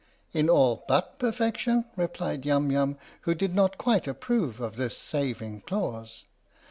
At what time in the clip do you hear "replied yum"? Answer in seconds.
1.95-2.71